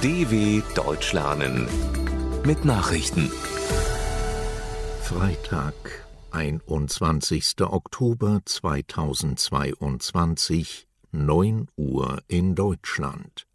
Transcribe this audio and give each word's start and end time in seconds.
DW 0.00 0.62
Deutsch 0.76 1.12
lernen 1.12 1.66
mit 2.46 2.64
Nachrichten. 2.64 3.32
Freitag, 5.02 6.06
21. 6.30 7.62
Oktober 7.62 8.40
2022, 8.44 10.86
9 11.10 11.66
Uhr 11.74 12.22
in 12.28 12.54
Deutschland. 12.54 13.48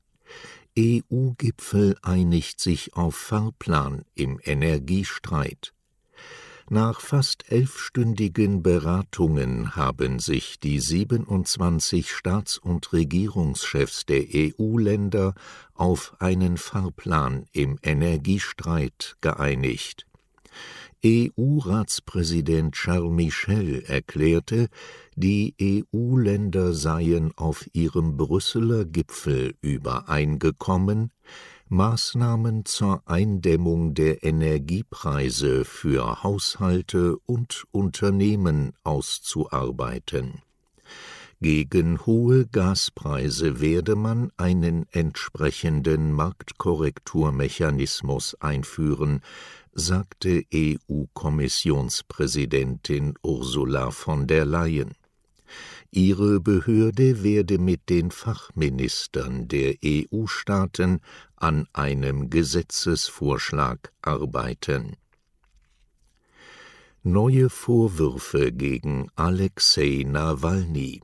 EU-Gipfel 0.78 1.96
einigt 2.02 2.60
sich 2.60 2.94
auf 2.94 3.16
Fahrplan 3.16 4.04
im 4.14 4.38
Energiestreit. 4.44 5.73
Nach 6.74 7.02
fast 7.02 7.52
elfstündigen 7.52 8.64
Beratungen 8.64 9.76
haben 9.76 10.18
sich 10.18 10.60
die 10.60 10.80
27 10.80 12.12
Staats- 12.12 12.57
und 12.57 12.94
Regierungschefs 12.94 14.07
der 14.07 14.24
EU-Länder 14.34 15.36
auf 15.75 16.16
einen 16.18 16.57
Fahrplan 16.57 17.46
im 17.52 17.78
Energiestreit 17.83 19.18
geeinigt. 19.21 20.07
EU-Ratspräsident 21.06 22.74
Charles 22.74 23.11
Michel 23.11 23.83
erklärte, 23.86 24.69
die 25.16 25.54
EU-Länder 25.61 26.74
seien 26.74 27.33
auf 27.36 27.68
ihrem 27.74 28.18
Brüsseler 28.18 28.83
Gipfel 28.86 29.54
übereingekommen, 29.61 31.11
Maßnahmen 31.70 32.66
zur 32.66 33.03
Eindämmung 33.06 33.94
der 33.94 34.23
Energiepreise 34.23 35.64
für 35.66 36.23
Haushalte 36.23 37.17
und 37.26 37.66
Unternehmen 37.72 38.73
auszuarbeiten. 38.84 40.42
Gegen 41.42 42.00
hohe 42.06 42.48
Gaspreise 42.48 43.59
werde 43.59 43.98
man 43.98 44.31
einen 44.38 44.86
entsprechenden 44.92 46.14
Marktkorrekturmechanismus 46.14 48.36
einführen, 48.36 49.20
sagte 49.73 50.44
EU-Kommissionspräsidentin 50.53 53.16
Ursula 53.23 53.92
von 53.92 54.27
der 54.27 54.45
Leyen. 54.45 54.94
Ihre 55.92 56.39
Behörde 56.39 57.23
werde 57.23 57.59
mit 57.59 57.89
den 57.89 58.09
Fachministern 58.09 59.48
der 59.48 59.75
EU-Staaten 59.86 61.02
an 61.44 61.67
einem 61.73 62.30
Gesetzesvorschlag 62.30 63.91
arbeiten. 64.02 64.95
Neue 67.03 67.49
Vorwürfe 67.49 68.53
gegen 68.53 69.09
Alexei 69.17 70.05
Nawalny 70.08 71.02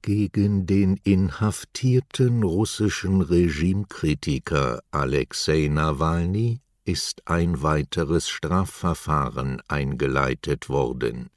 gegen 0.00 0.64
den 0.64 0.96
inhaftierten 1.04 2.42
russischen 2.42 3.20
Regimekritiker 3.20 4.80
Alexei 4.90 5.68
Nawalny 5.70 6.62
ist 6.86 7.28
ein 7.28 7.60
weiteres 7.62 8.30
Strafverfahren 8.30 9.60
eingeleitet 9.68 10.70
worden. 10.70 11.28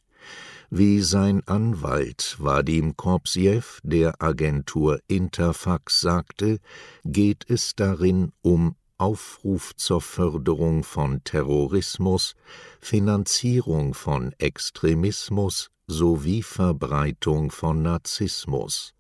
Wie 0.73 1.02
sein 1.02 1.45
Anwalt 1.47 2.38
Wadim 2.39 2.95
Korpsjew 2.95 3.81
der 3.83 4.22
Agentur 4.22 5.02
Interfax 5.09 6.00
sagte, 6.00 6.59
geht 7.03 7.44
es 7.50 7.75
darin 7.75 8.31
um 8.41 8.78
Aufruf 8.97 9.75
zur 9.75 10.00
Förderung 10.00 10.86
von 10.86 11.25
Terrorismus, 11.25 12.36
Finanzierung 12.80 13.94
von 13.94 14.31
Extremismus 14.38 15.72
sowie 15.88 16.41
Verbreitung 16.41 17.52
von 17.52 17.81
Narzissmus. 17.81 18.94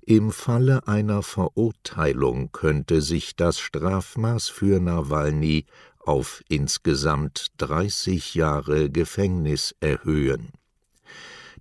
Im 0.00 0.32
Falle 0.32 0.88
einer 0.88 1.22
Verurteilung 1.22 2.50
könnte 2.50 3.02
sich 3.02 3.36
das 3.36 3.60
Strafmaß 3.60 4.48
für 4.48 4.80
Nawalny 4.80 5.66
auf 5.98 6.42
insgesamt 6.48 7.48
30 7.58 8.34
Jahre 8.34 8.88
Gefängnis 8.88 9.74
erhöhen 9.80 10.50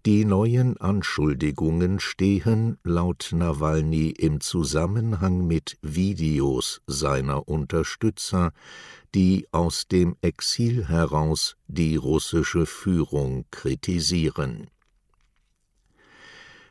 die 0.06 0.25
neuen 0.25 0.78
Anschuldigungen 0.78 2.00
stehen 2.00 2.78
laut 2.84 3.30
Nawalny 3.34 4.09
im 4.09 4.41
Zusammenhang 4.41 5.47
mit 5.47 5.78
Videos 5.81 6.81
seiner 6.88 7.47
Unterstützer, 7.47 8.52
die 9.16 9.47
aus 9.52 9.88
dem 9.88 10.16
Exil 10.22 10.88
heraus 10.88 11.58
die 11.68 11.96
russische 11.96 12.66
Führung 12.66 13.46
kritisieren. 13.52 14.69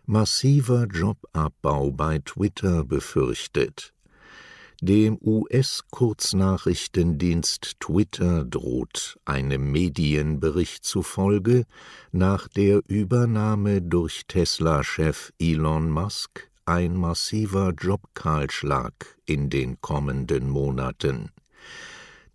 Massiver 0.04 0.86
Jobabbau 0.86 1.90
bei 1.90 2.20
Twitter 2.20 2.84
befürchtet 2.84 3.95
dem 4.80 5.18
US-Kurznachrichtendienst 5.22 7.80
Twitter 7.80 8.44
droht 8.44 9.18
einem 9.24 9.72
Medienbericht 9.72 10.84
zufolge 10.84 11.64
nach 12.12 12.46
der 12.48 12.82
Übernahme 12.86 13.82
durch 13.82 14.26
Tesla-Chef 14.28 15.32
Elon 15.40 15.90
Musk 15.90 16.48
ein 16.66 16.94
massiver 16.96 17.72
Jobkahlschlag 17.78 18.92
in 19.24 19.50
den 19.50 19.80
kommenden 19.80 20.48
Monaten 20.50 21.30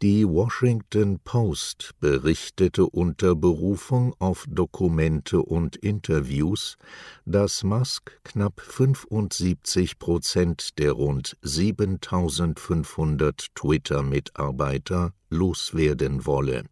die 0.02 0.28
Washington 0.28 1.20
Post 1.20 1.92
berichtete 2.00 2.88
unter 2.88 3.36
Berufung 3.36 4.16
auf 4.18 4.48
Dokumente 4.50 5.44
und 5.44 5.76
Interviews, 5.76 6.78
dass 7.26 7.64
Musk 7.64 8.20
knapp 8.24 8.62
75 8.62 10.00
Prozent 10.00 10.80
der 10.80 10.94
rund 10.94 11.38
7500 11.44 13.54
Twitter-Mitarbeiter 13.54 15.14
loswerden 15.30 16.26
wolle. 16.26 16.66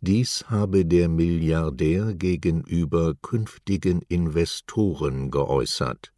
Dies 0.00 0.46
habe 0.48 0.84
der 0.84 1.08
Milliardär 1.08 2.12
gegenüber 2.12 3.14
künftigen 3.22 4.02
Investoren 4.08 5.30
geäußert 5.30 6.12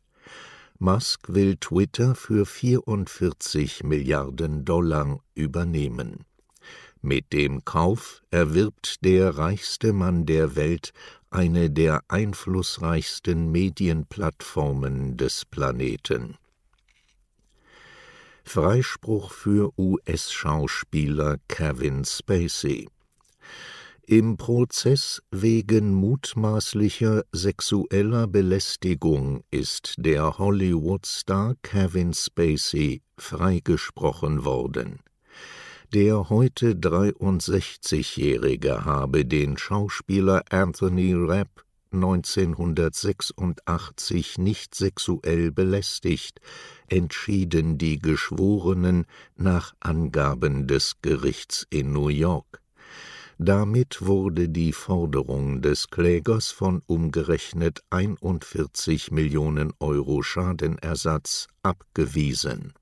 Musk 0.85 1.33
will 1.33 1.57
Twitter 1.57 2.15
für 2.15 2.45
44 2.45 3.85
Milliarden 3.85 4.67
Dollar 4.67 5.19
übernehmen. 5.35 6.27
Mit 7.01 7.33
dem 7.33 7.65
Kauf 7.65 8.23
erwirbt 8.31 9.03
der 9.03 9.39
reichste 9.39 9.95
Mann 9.95 10.27
der 10.27 10.57
Welt 10.57 10.93
eine 11.31 11.71
der 11.71 12.03
einflussreichsten 12.09 13.51
Medienplattformen 13.51 15.17
des 15.17 15.47
Planeten. 15.47 16.37
Freispruch 18.45 19.33
für 19.33 19.73
US-Schauspieler 19.79 21.39
Kevin 21.49 22.05
Spacey 22.05 22.91
im 24.07 24.37
Prozess 24.37 25.23
wegen 25.31 25.95
mutmaßlicher 25.95 27.23
sexueller 27.33 28.27
Belästigung 28.27 29.43
ist 29.51 29.95
der 29.99 30.37
Hollywood-Star 30.39 31.55
Kevin 31.63 32.13
Spacey 32.13 33.01
freigesprochen 33.17 34.45
worden. 34.45 34.99
Der 35.93 36.29
heute 36.29 36.73
63-Jährige 36.73 38.85
habe 38.85 39.25
den 39.25 39.57
Schauspieler 39.57 40.43
Anthony 40.51 41.15
Rapp 41.15 41.65
1986 41.93 44.39
nicht 44.39 44.75
sexuell 44.75 45.53
belästigt, 45.53 46.41
entschieden 46.89 47.79
die 47.79 48.01
Geschworenen 48.01 49.07
nach 49.37 49.75
Angaben 49.81 50.67
des 50.67 50.97
Gerichts 51.01 51.65
in 51.71 51.93
New 51.93 52.09
York. 52.09 52.64
Damit 53.39 54.07
wurde 54.07 54.49
die 54.49 54.73
Forderung 54.73 55.61
des 55.61 55.91
Klägers 55.91 56.51
von 56.53 56.83
umgerechnet 56.87 57.81
41 57.91 59.11
Millionen 59.11 59.73
Euro 59.81 60.23
Schadenersatz 60.23 61.49
abgewiesen. 61.63 62.75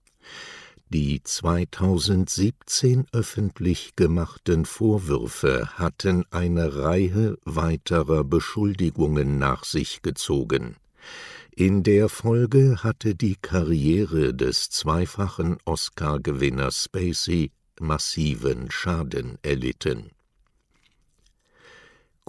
Die 0.90 1.22
2017 1.22 3.06
öffentlich 3.12 3.96
gemachten 3.96 4.66
Vorwürfe 4.66 5.70
hatten 5.78 6.26
eine 6.30 6.76
Reihe 6.76 7.38
weiterer 7.46 8.22
Beschuldigungen 8.22 9.38
nach 9.38 9.64
sich 9.64 10.02
gezogen. 10.02 10.76
In 11.56 11.82
der 11.82 12.10
Folge 12.10 12.82
hatte 12.82 13.14
die 13.14 13.36
Karriere 13.40 14.34
des 14.34 14.68
zweifachen 14.68 15.56
Oscar-Gewinners 15.64 16.84
Spacey 16.84 17.52
massiven 17.80 18.70
Schaden 18.70 19.38
erlitten 19.42 20.10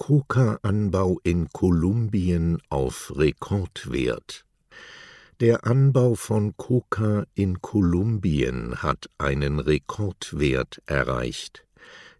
Coca-Anbau 0.06 1.18
in 1.22 1.48
Kolumbien 1.50 2.60
auf 2.68 3.10
Rekordwert. 3.16 4.44
Der 5.40 5.66
Anbau 5.66 6.14
von 6.14 6.54
Coca 6.58 7.24
in 7.34 7.62
Kolumbien 7.62 8.82
hat 8.82 9.08
einen 9.16 9.60
Rekordwert 9.60 10.82
erreicht. 10.84 11.64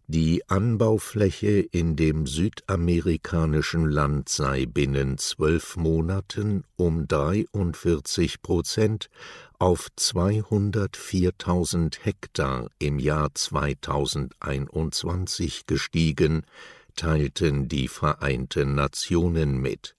Die 0.06 0.48
Anbaufläche 0.48 1.60
in 1.60 1.94
dem 1.94 2.26
südamerikanischen 2.26 3.86
Land 3.86 4.30
sei 4.30 4.64
binnen 4.64 5.18
zwölf 5.18 5.76
Monaten 5.76 6.64
um 6.76 7.06
43 7.06 8.40
Prozent 8.40 9.10
auf 9.58 9.88
204.000 9.98 11.98
Hektar 12.02 12.70
im 12.78 12.98
Jahr 12.98 13.34
2021 13.34 15.66
gestiegen, 15.66 16.46
teilten 16.94 17.68
die 17.68 17.88
Vereinten 17.88 18.74
Nationen 18.74 19.60
mit 19.60 19.94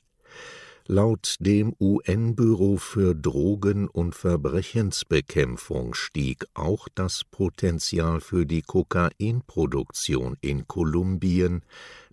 Laut 0.88 1.38
dem 1.40 1.76
UN-Büro 1.80 2.78
für 2.78 3.16
Drogen- 3.16 3.88
und 3.88 4.14
Verbrechensbekämpfung 4.14 5.96
stieg 5.96 6.46
auch 6.54 6.88
das 6.94 7.24
Potenzial 7.24 8.22
für 8.22 8.46
die 8.46 8.62
Kokainproduktion 8.62 10.38
in 10.42 10.68
Kolumbien 10.68 11.64